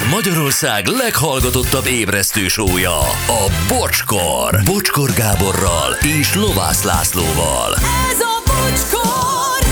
Ez 0.00 0.10
Magyarország 0.10 0.86
leghallgatottabb 0.86 1.86
ébresztő 1.86 2.48
sója, 2.48 2.98
a 3.26 3.50
Bocskor. 3.68 4.60
Bocskor 4.64 5.10
Gáborral 5.12 5.92
és 6.20 6.34
Lovász 6.34 6.84
Lászlóval. 6.84 7.74
Ez 8.10 8.20
a 8.20 8.42
bocskor! 8.46 9.68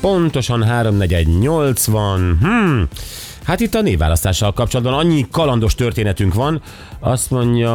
Pontosan 0.00 0.64
3.480. 0.68 2.32
Hmm. 2.40 2.88
Hát 3.44 3.60
itt 3.60 3.74
a 3.74 3.80
névválasztással 3.80 4.52
kapcsolatban 4.52 4.94
annyi 4.94 5.26
kalandos 5.30 5.74
történetünk 5.74 6.34
van, 6.34 6.62
azt 7.00 7.30
mondja 7.30 7.72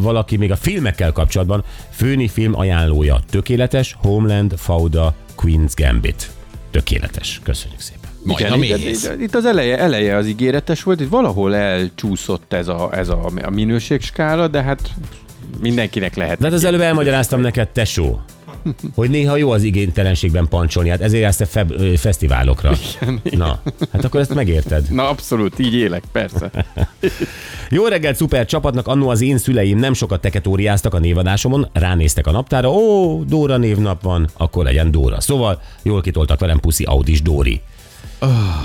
valaki 0.00 0.36
még 0.36 0.50
a 0.50 0.56
filmekkel 0.56 1.12
kapcsolatban, 1.12 1.64
főni 1.90 2.28
film 2.28 2.58
ajánlója, 2.58 3.20
tökéletes, 3.30 3.96
Homeland, 4.02 4.54
Fauda, 4.56 5.14
Queen's 5.36 5.72
Gambit. 5.74 6.30
Tökéletes. 6.70 7.40
Köszönjük 7.44 7.80
szépen. 7.80 8.05
Majd 8.26 8.38
Igen, 8.40 8.52
a 8.52 8.54
itt, 8.54 8.60
méhész. 8.60 9.04
itt, 9.04 9.20
itt, 9.20 9.34
az 9.34 9.44
eleje, 9.44 9.78
eleje 9.78 10.16
az 10.16 10.26
ígéretes 10.26 10.82
volt, 10.82 11.00
itt 11.00 11.08
valahol 11.08 11.54
elcsúszott 11.54 12.52
ez 12.52 12.68
a, 12.68 12.88
ez 12.92 13.08
a, 13.08 13.30
a 13.42 13.50
minőségskála, 13.50 14.48
de 14.48 14.62
hát 14.62 14.90
mindenkinek 15.60 16.14
lehet. 16.16 16.38
De 16.38 16.44
hát 16.44 16.54
az 16.54 16.64
előbb 16.64 16.80
elmagyaráztam 16.80 17.40
neked, 17.40 17.68
tesó, 17.68 18.20
hogy 18.94 19.10
néha 19.10 19.36
jó 19.36 19.50
az 19.50 19.62
igénytelenségben 19.62 20.48
pancsolni, 20.48 20.88
hát 20.88 21.00
ezért 21.00 21.22
jársz 21.22 21.36
te 21.36 21.44
feb- 21.46 21.98
fesztiválokra. 21.98 22.72
Na, 23.22 23.60
hát 23.92 24.04
akkor 24.04 24.20
ezt 24.20 24.34
megérted. 24.34 24.86
Na 24.90 25.08
abszolút, 25.08 25.58
így 25.58 25.74
élek, 25.74 26.02
persze. 26.12 26.50
Jó 27.70 27.86
reggelt, 27.86 28.16
szuper 28.16 28.46
csapatnak, 28.46 28.86
annó 28.86 29.08
az 29.08 29.20
én 29.20 29.38
szüleim 29.38 29.78
nem 29.78 29.92
sokat 29.92 30.20
teketóriáztak 30.20 30.94
a 30.94 30.98
névadásomon, 30.98 31.68
ránéztek 31.72 32.26
a 32.26 32.30
naptára, 32.30 32.70
ó, 32.70 33.22
Dóra 33.24 33.56
névnap 33.56 34.02
van, 34.02 34.28
akkor 34.36 34.64
legyen 34.64 34.90
Dóra. 34.90 35.20
Szóval 35.20 35.60
jól 35.82 36.00
kitoltak 36.00 36.40
velem 36.40 36.60
puszi 36.60 36.84
Audis 36.84 37.22
Dóri. 37.22 37.60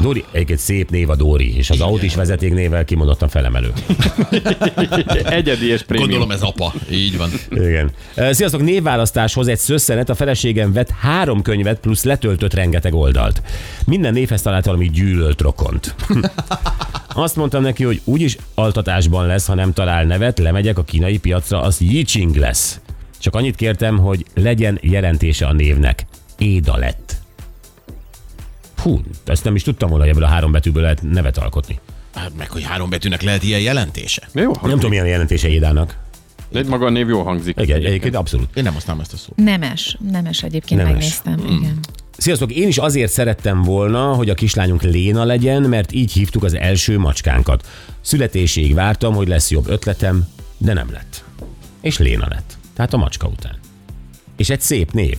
Dóri, 0.02 0.24
egyébként 0.32 0.60
szép 0.60 0.90
név 0.90 1.10
a 1.10 1.16
Dóri, 1.16 1.58
és 1.58 1.70
az 1.70 1.82
Audis 1.82 2.16
vezetéknével 2.16 2.86
kimondottan 2.86 3.30
felemelő. 3.30 3.72
Egyedi 5.24 5.72
és 5.72 5.82
prémium. 5.84 6.10
Gondolom 6.10 6.32
ez 6.32 6.42
apa. 6.42 6.74
Így 6.92 7.18
van. 7.18 7.30
Igen. 7.50 7.92
Ö, 8.16 8.34
Sziasztok, 8.34 8.62
névválasztáshoz 8.62 9.48
egy 9.48 9.58
szösszenet, 9.58 10.10
a 10.10 10.16
feleségem 10.16 10.74
vett 10.74 10.90
három 10.90 11.42
könyvet, 11.42 11.80
plusz 11.80 12.04
letöltött 12.04 12.54
rengeteg 12.54 12.94
oldalt. 12.94 13.42
Minden 13.86 14.14
névhez 14.14 14.42
talált 14.42 14.66
valami 14.66 14.90
gyűlölt 14.90 15.42
rokont. 15.42 15.96
Azt 17.14 17.36
mondtam 17.36 17.62
neki, 17.62 17.84
hogy 17.84 18.02
úgyis 18.04 18.38
altatásban 18.54 19.26
lesz, 19.28 19.46
ha 19.48 19.54
nem 19.54 19.74
talál 19.74 20.06
nevet, 20.06 20.40
lemegyek 20.40 20.78
a 20.78 20.84
kínai 20.84 21.18
piacra, 21.18 21.62
az 21.62 21.82
Yiching 21.82 22.36
lesz. 22.36 22.80
Csak 23.20 23.36
annyit 23.36 23.56
kértem, 23.56 23.98
hogy 23.98 24.26
legyen 24.36 24.80
jelentése 24.82 25.46
a 25.46 25.54
névnek. 25.54 26.06
Éda 26.38 26.78
lett. 26.78 27.21
Hú, 28.82 29.02
ezt 29.26 29.44
nem 29.44 29.56
is 29.56 29.64
tudtam 29.64 29.90
volna, 29.90 30.04
hogy 30.04 30.14
ebből 30.14 30.24
a 30.26 30.28
három 30.32 30.52
betűből 30.52 30.82
lehet 30.82 31.02
nevet 31.02 31.38
alkotni. 31.38 31.80
Hát 32.14 32.32
meg, 32.38 32.50
hogy 32.50 32.64
három 32.64 32.90
betűnek 32.90 33.22
lehet 33.22 33.44
ilyen 33.44 33.60
jelentése. 33.60 34.22
Jó, 34.34 34.42
Nem 34.42 34.52
hangzik. 34.54 34.72
tudom, 34.72 34.90
milyen 34.90 35.06
a 35.06 35.10
jelentése 35.10 35.48
Édának. 35.48 35.98
De 36.50 36.60
egy 36.60 36.68
maga 36.68 36.86
a 36.86 36.90
név 36.90 37.08
jó 37.08 37.22
hangzik. 37.24 37.60
Igen, 37.62 37.78
egyébként 37.86 38.16
abszolút. 38.16 38.48
Én 38.58 38.64
nem 38.64 38.74
használom 38.74 39.02
ezt 39.02 39.14
a 39.14 39.18
szót. 39.18 39.36
Nemes, 39.36 39.98
nemes 40.12 40.44
egyébként 40.44 40.80
Nemes. 40.82 40.94
megnéztem, 40.94 41.40
igen. 41.60 41.80
Sziasztok, 42.18 42.52
én 42.52 42.68
is 42.68 42.78
azért 42.78 43.12
szerettem 43.12 43.62
volna, 43.62 44.14
hogy 44.14 44.30
a 44.30 44.34
kislányunk 44.34 44.82
Léna 44.82 45.24
legyen, 45.24 45.62
mert 45.62 45.92
így 45.92 46.12
hívtuk 46.12 46.44
az 46.44 46.54
első 46.56 46.98
macskánkat. 46.98 47.68
Születéséig 48.02 48.74
vártam, 48.74 49.14
hogy 49.14 49.28
lesz 49.28 49.52
jobb 49.52 49.68
ötletem, 49.70 50.28
de 50.58 50.74
nem 50.74 50.92
lett. 50.92 51.24
És 51.82 51.98
Léna 51.98 52.26
lett. 52.30 52.58
Tehát 52.76 52.94
a 52.94 52.98
macska 52.98 53.28
után. 53.28 53.56
És 54.42 54.50
egy 54.50 54.62
szép 54.62 54.92
név. 54.92 55.18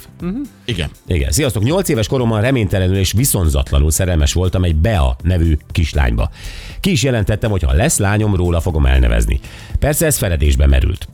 Igen. 0.64 0.90
Igen. 1.06 1.30
Sziasztok, 1.30 1.62
8 1.62 1.88
éves 1.88 2.06
koromban 2.06 2.40
reménytelenül 2.40 2.96
és 2.96 3.12
viszonzatlanul 3.12 3.90
szerelmes 3.90 4.32
voltam 4.32 4.64
egy 4.64 4.76
Bea 4.76 5.16
nevű 5.22 5.56
kislányba. 5.72 6.30
Ki 6.80 6.90
is 6.90 7.02
jelentettem, 7.02 7.50
hogy 7.50 7.62
ha 7.62 7.72
lesz 7.72 7.98
lányom, 7.98 8.36
róla 8.36 8.60
fogom 8.60 8.86
elnevezni. 8.86 9.40
Persze 9.78 10.06
ez 10.06 10.16
feledésbe 10.16 10.66
merült. 10.66 11.08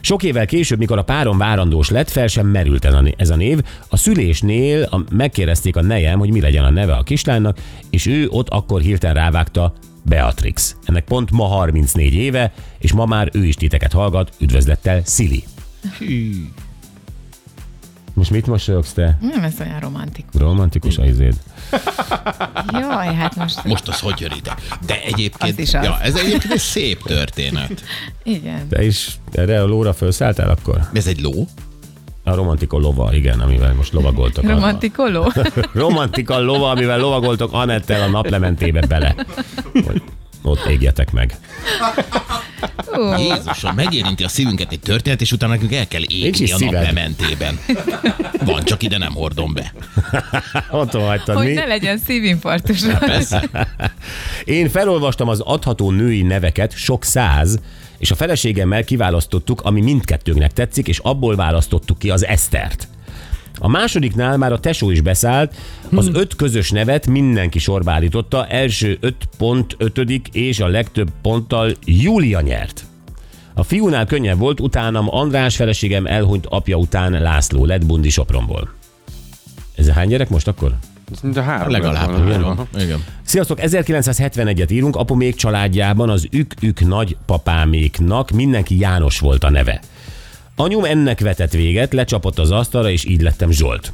Sok 0.00 0.22
évvel 0.22 0.46
később, 0.46 0.78
mikor 0.78 0.98
a 0.98 1.02
párom 1.02 1.38
várandós 1.38 1.90
lett, 1.90 2.10
fel 2.10 2.26
sem 2.26 2.46
merült 2.46 2.84
ez 2.84 2.94
a 2.94 3.00
né- 3.00 3.20
ez 3.20 3.30
a 3.30 3.36
név. 3.36 3.60
A 3.88 3.96
szülésnél 3.96 4.82
a, 4.82 5.04
megkérdezték 5.10 5.76
a 5.76 5.82
nejem, 5.82 6.18
hogy 6.18 6.30
mi 6.30 6.40
legyen 6.40 6.64
a 6.64 6.70
neve 6.70 6.94
a 6.94 7.02
kislánynak, 7.02 7.58
és 7.90 8.06
ő 8.06 8.28
ott 8.28 8.48
akkor 8.48 8.80
hirtelen 8.80 9.14
rávágta 9.14 9.72
Beatrix. 10.02 10.76
Ennek 10.84 11.04
pont 11.04 11.30
ma 11.30 11.44
34 11.44 12.14
éve, 12.14 12.52
és 12.78 12.92
ma 12.92 13.04
már 13.04 13.30
ő 13.32 13.44
is 13.44 13.54
titeket 13.54 13.92
hallgat. 13.92 14.32
Üdvözlettel, 14.38 15.00
Szili. 15.04 15.44
Most 18.20 18.32
mit 18.32 18.46
mosolyogsz 18.46 18.92
te? 18.92 19.18
Nem 19.20 19.42
ez 19.44 19.52
olyan 19.60 19.80
romantikus. 19.80 20.40
Romantikus 20.40 20.98
a 20.98 21.04
izéd. 21.04 21.34
Jaj, 22.80 23.14
hát 23.14 23.36
most... 23.36 23.64
Most 23.64 23.88
az 23.88 24.00
hogy 24.00 24.20
jön 24.20 24.32
ide? 24.36 24.54
De 24.86 25.02
egyébként, 25.02 25.52
Az 25.52 25.58
is 25.58 25.74
az. 25.74 25.84
Ja, 25.84 25.98
ez 26.00 26.14
egyébként 26.14 26.52
egy 26.52 26.58
szép 26.58 27.02
történet. 27.02 27.82
Igen. 28.22 28.68
Te 28.68 28.84
is 28.84 29.18
erre 29.32 29.62
a 29.62 29.66
lóra 29.66 29.92
felszálltál 29.92 30.50
akkor? 30.50 30.88
Ez 30.92 31.06
egy 31.06 31.20
ló? 31.20 31.46
A 32.24 32.34
romantika 32.34 32.78
lova, 32.78 33.14
igen, 33.14 33.40
amivel 33.40 33.74
most 33.74 33.92
lovagoltok. 33.92 34.44
A- 34.44 34.48
Romantikoló? 34.48 35.32
romantika 35.72 36.40
lova, 36.40 36.70
amivel 36.70 36.98
lovagoltok 36.98 37.52
Anettel 37.52 38.02
a 38.02 38.06
naplementébe 38.06 38.86
bele. 38.86 39.14
Hogy 39.72 40.02
ott 40.42 40.64
égjetek 40.66 41.12
meg. 41.12 41.38
Ó, 42.98 43.16
Jézusom, 43.16 43.74
megérinti 43.74 44.24
a 44.24 44.28
szívünket 44.28 44.72
egy 44.72 44.80
történet, 44.80 45.20
és 45.20 45.32
utána 45.32 45.52
nekünk 45.52 45.72
el 45.72 45.88
kell 45.88 46.02
égni 46.08 46.52
a 46.52 46.58
naplementében. 46.58 47.58
Van, 48.44 48.64
csak 48.64 48.82
ide 48.82 48.98
nem 48.98 49.12
hordom 49.12 49.54
be. 49.54 49.72
Otthon 50.70 51.06
hagytad 51.06 51.36
hogy 51.36 51.46
mi? 51.46 51.52
ne 51.52 51.64
legyen 51.64 51.98
szívinfarktus. 51.98 52.82
Persze. 52.98 53.48
Én 54.44 54.68
felolvastam 54.68 55.28
az 55.28 55.40
adható 55.40 55.90
női 55.90 56.22
neveket, 56.22 56.76
sok 56.76 57.04
száz, 57.04 57.58
és 57.98 58.10
a 58.10 58.14
feleségemmel 58.14 58.84
kiválasztottuk, 58.84 59.60
ami 59.60 59.80
mindkettőnknek 59.80 60.52
tetszik, 60.52 60.88
és 60.88 60.98
abból 60.98 61.36
választottuk 61.36 61.98
ki 61.98 62.10
az 62.10 62.26
Esztert. 62.26 62.88
A 63.62 63.68
másodiknál 63.68 64.36
már 64.36 64.52
a 64.52 64.60
tesó 64.60 64.90
is 64.90 65.00
beszállt, 65.00 65.54
az 65.94 66.10
öt 66.12 66.36
közös 66.36 66.70
nevet 66.70 67.06
mindenki 67.06 67.58
sorba 67.58 67.90
állította, 67.90 68.46
első 68.46 68.98
5.5. 69.38 70.26
és 70.32 70.60
a 70.60 70.66
legtöbb 70.66 71.10
ponttal 71.22 71.72
Júlia 71.84 72.40
nyert. 72.40 72.84
A 73.54 73.62
fiúnál 73.62 74.06
könnyebb 74.06 74.38
volt, 74.38 74.60
utánam 74.60 75.06
András 75.10 75.56
feleségem 75.56 76.06
elhunyt 76.06 76.46
apja 76.46 76.76
után 76.76 77.12
László 77.12 77.64
lett 77.64 77.86
Bundi 77.86 78.10
Sopronból. 78.10 78.70
Ez 79.76 79.88
hány 79.88 80.08
gyerek 80.08 80.28
most 80.28 80.48
akkor? 80.48 80.74
A 81.34 81.40
három. 81.40 81.70
Legalább 81.70 82.10
volna. 82.10 82.32
három. 82.32 82.68
Igen. 82.78 83.04
Sziasztok, 83.22 83.58
1971-et 83.62 84.70
írunk, 84.72 84.96
apumék 84.96 85.34
családjában 85.34 86.10
az 86.10 86.28
ük-ük 86.30 86.80
nagypapáméknak 86.80 88.30
mindenki 88.30 88.78
János 88.78 89.18
volt 89.18 89.44
a 89.44 89.50
neve. 89.50 89.80
Anyum 90.60 90.84
ennek 90.84 91.20
vetett 91.20 91.52
véget, 91.52 91.92
lecsapott 91.92 92.38
az 92.38 92.50
asztalra, 92.50 92.90
és 92.90 93.04
így 93.04 93.20
lettem 93.20 93.50
Zsolt. 93.50 93.92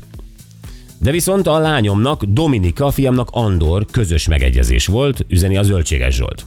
De 0.99 1.11
viszont 1.11 1.47
a 1.47 1.59
lányomnak, 1.59 2.25
Dominika, 2.25 2.91
fiamnak 2.91 3.29
Andor 3.31 3.87
közös 3.91 4.29
megegyezés 4.29 4.87
volt, 4.87 5.25
üzeni 5.29 5.57
a 5.57 5.63
zöldséges 5.63 6.15
Zsolt. 6.15 6.45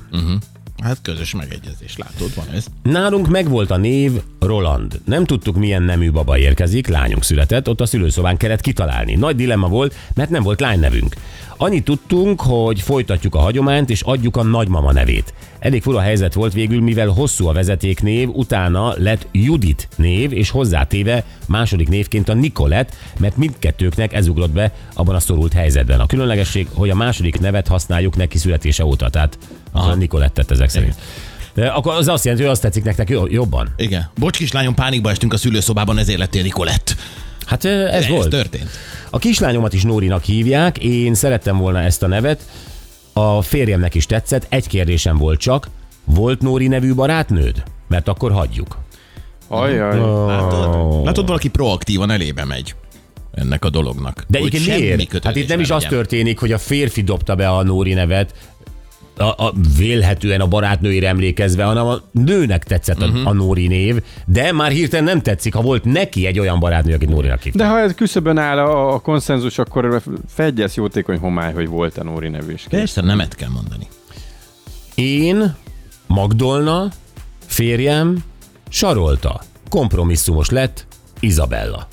Hát 0.83 0.97
közös 1.01 1.33
megegyezés, 1.33 1.97
látod, 1.97 2.35
van 2.35 2.45
ez. 2.53 2.65
Nálunk 2.83 3.27
megvolt 3.27 3.71
a 3.71 3.77
név 3.77 4.11
Roland. 4.39 4.99
Nem 5.05 5.25
tudtuk, 5.25 5.55
milyen 5.55 5.83
nemű 5.83 6.11
baba 6.11 6.37
érkezik, 6.37 6.87
lányunk 6.87 7.23
született, 7.23 7.69
ott 7.69 7.81
a 7.81 7.85
szülőszobán 7.85 8.37
kellett 8.37 8.61
kitalálni. 8.61 9.15
Nagy 9.15 9.35
dilemma 9.35 9.67
volt, 9.67 9.95
mert 10.13 10.29
nem 10.29 10.43
volt 10.43 10.59
lánynevünk. 10.59 11.15
Annyit 11.61 11.83
tudtunk, 11.83 12.41
hogy 12.41 12.81
folytatjuk 12.81 13.35
a 13.35 13.39
hagyományt, 13.39 13.89
és 13.89 14.01
adjuk 14.01 14.37
a 14.37 14.43
nagymama 14.43 14.91
nevét. 14.91 15.33
Elég 15.59 15.81
fura 15.81 15.99
helyzet 15.99 16.33
volt 16.33 16.53
végül, 16.53 16.81
mivel 16.81 17.07
hosszú 17.07 17.47
a 17.47 17.53
vezetéknév, 17.53 18.29
utána 18.29 18.93
lett 18.97 19.27
Judit 19.31 19.87
név, 19.95 20.33
és 20.33 20.49
hozzátéve 20.49 21.23
második 21.47 21.89
névként 21.89 22.29
a 22.29 22.33
Nikolett, 22.33 22.95
mert 23.19 23.37
mindkettőknek 23.37 24.13
ez 24.13 24.27
ugrott 24.27 24.51
be 24.51 24.73
abban 24.93 25.15
a 25.15 25.19
szorult 25.19 25.53
helyzetben. 25.53 25.99
A 25.99 26.05
különlegesség, 26.05 26.67
hogy 26.73 26.89
a 26.89 26.95
második 26.95 27.39
nevet 27.39 27.67
használjuk 27.67 28.15
neki 28.15 28.37
születése 28.37 28.85
óta, 28.85 29.09
tehát 29.09 29.37
a 29.71 29.93
Nikolettet 29.95 30.51
ezek 30.51 30.69
szerint. 30.69 30.95
De 31.53 31.67
Akkor 31.67 31.93
az 31.93 32.07
azt 32.07 32.23
jelenti, 32.23 32.45
hogy 32.45 32.53
azt 32.53 32.61
tetszik 32.63 32.83
nektek 32.83 33.09
jo- 33.09 33.31
jobban. 33.31 33.73
Igen. 33.77 34.09
Bocs, 34.17 34.37
kislányom, 34.37 34.73
pánikba 34.73 35.09
estünk 35.09 35.33
a 35.33 35.37
szülőszobában, 35.37 35.97
ezért 35.97 36.19
lettél 36.19 36.41
Nikolett. 36.43 36.95
Hát 37.45 37.65
ez, 37.65 37.93
Ez 37.93 38.07
volt. 38.07 38.29
történt. 38.29 38.69
A 39.09 39.17
kislányomat 39.17 39.73
is 39.73 39.83
Nórinak 39.83 40.23
hívják, 40.23 40.77
én 40.77 41.13
szerettem 41.13 41.57
volna 41.57 41.81
ezt 41.81 42.03
a 42.03 42.07
nevet, 42.07 42.41
a 43.13 43.41
férjemnek 43.41 43.95
is 43.95 44.05
tetszett, 44.05 44.45
egy 44.49 44.67
kérdésem 44.67 45.17
volt 45.17 45.39
csak, 45.39 45.69
volt 46.05 46.41
Nóri 46.41 46.67
nevű 46.67 46.93
barátnőd? 46.93 47.63
Mert 47.87 48.07
akkor 48.07 48.31
hagyjuk. 48.31 48.77
Ajaj. 49.47 49.99
Látod? 50.27 51.05
Látod, 51.05 51.27
valaki 51.27 51.49
proaktívan 51.49 52.11
elébe 52.11 52.45
megy 52.45 52.75
ennek 53.33 53.65
a 53.65 53.69
dolognak. 53.69 54.25
De 54.27 54.39
semmi 54.39 54.77
miért? 54.79 55.23
Hát 55.23 55.35
itt 55.35 55.47
nem 55.47 55.57
ne 55.57 55.63
is 55.63 55.69
az 55.69 55.83
legyen. 55.83 55.97
történik, 55.97 56.39
hogy 56.39 56.51
a 56.51 56.57
férfi 56.57 57.01
dobta 57.01 57.35
be 57.35 57.49
a 57.49 57.63
Nóri 57.63 57.93
nevet, 57.93 58.33
a, 59.19 59.45
a, 59.45 59.53
vélhetően 59.77 60.41
a 60.41 60.47
barátnőire 60.47 61.07
emlékezve, 61.07 61.63
hanem 61.63 61.85
a 61.85 62.01
nőnek 62.11 62.63
tetszett 62.63 63.01
a, 63.01 63.07
Mhm. 63.07 63.25
a 63.25 63.33
Nóri 63.33 63.67
név, 63.67 64.03
de 64.25 64.51
már 64.51 64.71
hirtelen 64.71 65.05
nem 65.05 65.21
tetszik, 65.21 65.53
ha 65.53 65.61
volt 65.61 65.83
neki 65.83 66.25
egy 66.25 66.39
olyan 66.39 66.59
barátnő, 66.59 66.93
akit 66.93 67.09
Nórinak 67.09 67.41
hívta. 67.41 67.57
De 67.57 67.67
ha 67.67 67.79
ez 67.79 67.93
küszöbön 67.93 68.37
áll 68.37 68.57
a, 68.57 68.93
a 68.93 68.99
konszenzus, 68.99 69.57
akkor 69.57 70.01
fegyesz 70.27 70.75
jótékony 70.75 71.17
homály, 71.17 71.53
hogy 71.53 71.67
volt 71.67 71.97
a 71.97 72.03
Nóri 72.03 72.27
nevű 72.27 72.53
is. 72.53 72.65
Persze, 72.69 73.01
nemet 73.01 73.35
kell 73.35 73.49
mondani. 73.49 73.87
Én, 74.95 75.55
Magdolna, 76.07 76.87
férjem, 77.45 78.23
Sarolta. 78.69 79.41
Kompromisszumos 79.69 80.49
lett 80.49 80.85
Izabella. 81.19 81.87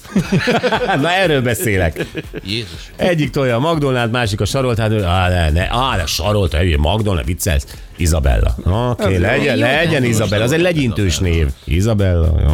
Na 1.02 1.10
erről 1.10 1.42
beszélek. 1.42 2.06
Jézus. 2.44 2.90
Egyik 2.96 3.30
tolja 3.30 3.56
a 3.56 3.58
Magdolnát, 3.58 4.10
másik 4.10 4.40
a 4.40 4.44
Saroltát. 4.44 5.02
Á, 5.02 5.28
ne, 5.28 5.50
ne, 5.50 5.68
á, 5.70 5.96
ne, 5.96 6.06
Sarolta, 6.06 6.58
hülye, 6.58 6.76
Magdolna, 6.76 7.22
viccelsz. 7.22 7.66
Izabella. 7.96 8.54
Oké, 8.58 8.70
okay, 9.02 9.18
legyen, 9.18 9.56
jó. 9.56 9.62
legyen 9.62 10.04
Izabella. 10.04 10.44
Az 10.44 10.52
egy 10.52 10.60
legyintős 10.60 11.18
név. 11.18 11.48
Izabella, 11.64 12.40
jó. 12.40 12.52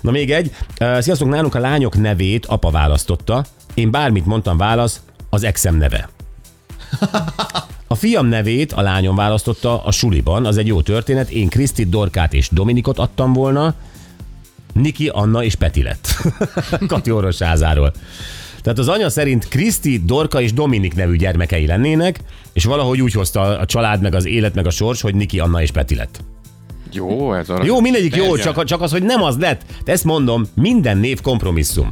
Na 0.00 0.10
még 0.10 0.32
egy. 0.32 0.50
Sziasztok, 0.98 1.28
nálunk 1.28 1.54
a 1.54 1.58
lányok 1.58 2.00
nevét 2.00 2.46
apa 2.46 2.70
választotta. 2.70 3.44
Én 3.74 3.90
bármit 3.90 4.26
mondtam 4.26 4.56
válasz, 4.56 5.00
az 5.30 5.42
exem 5.42 5.76
neve. 5.76 6.08
A 7.86 7.94
fiam 7.94 8.26
nevét 8.26 8.72
a 8.72 8.80
lányom 8.80 9.16
választotta 9.16 9.84
a 9.84 9.90
suliban, 9.90 10.46
az 10.46 10.56
egy 10.56 10.66
jó 10.66 10.82
történet. 10.82 11.30
Én 11.30 11.48
Krisztit, 11.48 11.88
Dorkát 11.88 12.32
és 12.32 12.48
Dominikot 12.50 12.98
adtam 12.98 13.32
volna. 13.32 13.74
Niki, 14.72 15.08
Anna 15.08 15.44
és 15.44 15.54
Peti 15.54 15.82
lett. 15.82 16.14
Kati 16.88 17.10
Orosházáról. 17.10 17.92
Tehát 18.62 18.78
az 18.78 18.88
anya 18.88 19.10
szerint 19.10 19.48
Kriszti, 19.48 20.02
Dorka 20.04 20.40
és 20.40 20.52
Dominik 20.52 20.94
nevű 20.94 21.16
gyermekei 21.16 21.66
lennének, 21.66 22.20
és 22.52 22.64
valahogy 22.64 23.00
úgy 23.00 23.12
hozta 23.12 23.40
a 23.40 23.64
család, 23.64 24.02
meg 24.02 24.14
az 24.14 24.26
élet, 24.26 24.54
meg 24.54 24.66
a 24.66 24.70
sors, 24.70 25.00
hogy 25.00 25.14
Niki, 25.14 25.38
Anna 25.38 25.62
és 25.62 25.70
Peti 25.70 25.94
lett. 25.94 26.20
Jó, 26.92 27.34
ez 27.34 27.48
a... 27.48 27.64
Jó, 27.64 27.80
mindegyik 27.80 28.16
jó, 28.16 28.36
csak, 28.36 28.64
csak 28.64 28.80
az, 28.80 28.90
hogy 28.90 29.02
nem 29.02 29.22
az 29.22 29.38
lett. 29.38 29.62
De 29.84 29.92
ezt 29.92 30.04
mondom, 30.04 30.46
minden 30.54 30.98
név 30.98 31.20
kompromisszum. 31.20 31.90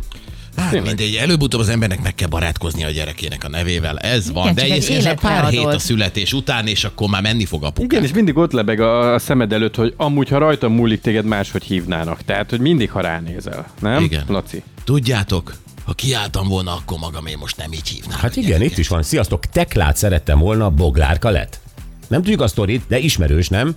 Hát 0.77 0.87
mindegy, 0.87 1.15
előbb-utóbb 1.15 1.61
az 1.61 1.69
embernek 1.69 2.03
meg 2.03 2.15
kell 2.15 2.29
barátkozni 2.29 2.85
a 2.85 2.91
gyerekének 2.91 3.45
a 3.45 3.49
nevével. 3.49 3.99
Ez 3.99 4.33
van, 4.33 4.43
Igen, 4.43 4.55
de 4.55 4.61
csak 4.61 4.71
egy 4.71 4.77
egyébként 4.77 5.07
ez 5.07 5.21
pár 5.21 5.39
életre 5.39 5.59
hét 5.59 5.67
a 5.67 5.79
születés 5.79 6.33
után, 6.33 6.67
és 6.67 6.85
akkor 6.85 7.09
már 7.09 7.23
menni 7.23 7.45
fog 7.45 7.65
apuka. 7.65 7.83
Igen, 7.85 8.05
és 8.05 8.13
mindig 8.13 8.37
ott 8.37 8.53
lebeg 8.53 8.81
a, 8.81 9.15
a 9.15 9.19
szemed 9.19 9.53
előtt, 9.53 9.75
hogy 9.75 9.95
amúgy, 9.97 10.29
ha 10.29 10.39
rajta 10.39 10.69
múlik, 10.69 11.01
téged 11.01 11.25
máshogy 11.25 11.63
hívnának. 11.63 12.25
Tehát, 12.25 12.51
hogy 12.51 12.61
mindig, 12.61 12.91
ha 12.91 13.01
ránézel. 13.01 13.71
Nem? 13.81 14.03
Igen. 14.03 14.25
Laci. 14.29 14.63
Tudjátok, 14.85 15.55
ha 15.85 15.93
kiálltam 15.93 16.49
volna, 16.49 16.73
akkor 16.73 16.99
magam 16.99 17.27
én 17.27 17.37
most 17.41 17.57
nem 17.57 17.73
így 17.73 17.89
hívnám. 17.89 18.19
Hát 18.19 18.37
igen, 18.37 18.63
itt 18.63 18.79
is 18.79 18.89
van. 18.89 19.03
Sziasztok, 19.03 19.47
Teklát 19.47 19.97
szerettem 19.97 20.39
volna, 20.39 20.71
Boglárka 20.71 21.31
lett. 21.31 21.61
Nem 22.09 22.23
tudjuk 22.23 22.41
a 22.41 22.47
sztorit, 22.47 22.83
de 22.89 22.99
ismerős, 22.99 23.49
nem? 23.49 23.75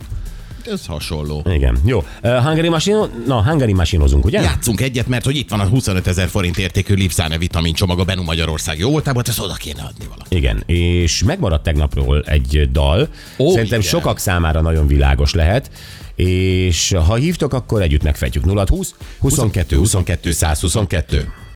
Ez 0.72 0.86
hasonló. 0.86 1.46
Igen, 1.50 1.78
jó. 1.86 2.04
Uh, 2.24 2.36
Hungary 2.44 2.70
Machine, 2.70 3.10
na, 3.28 3.44
Hungary 3.44 3.74
Machine-ozunk, 3.74 4.26
ugye? 4.26 4.42
Játszunk 4.42 4.82
egyet, 4.82 5.08
mert 5.08 5.26
hogy 5.26 5.36
itt 5.36 5.50
van 5.50 5.60
a 5.60 5.66
25 5.66 6.08
ezer 6.08 6.28
forint 6.28 6.58
értékű 6.58 6.94
Lipszáne 6.94 7.38
vitamin 7.38 7.74
csomag 7.74 8.00
a 8.00 8.04
Benu 8.04 8.24
Magyarország 8.24 8.78
jó 8.78 8.90
voltából, 8.90 9.24
ezt 9.26 9.40
oda 9.40 9.54
kéne 9.54 9.82
adni 9.82 10.06
valaki. 10.10 10.36
Igen, 10.36 10.64
és 10.66 11.24
megmaradt 11.24 11.64
tegnapról 11.64 12.22
egy 12.22 12.70
dal. 12.72 13.08
Ó, 13.38 13.52
Szerintem 13.52 13.80
igen. 13.80 13.92
sokak 13.92 14.20
számára 14.20 14.62
nagyon 14.62 14.88
világos 14.88 15.34
lehet. 15.34 15.72
És 16.16 16.96
ha 17.08 17.16
hívtok, 17.16 17.54
akkor 17.54 17.82
együtt 17.82 18.04
megfejtjük 18.04 18.46
0 18.46 18.66
20 18.70 18.94
22 19.20 19.76
22 19.78 20.32
122. 20.32 21.34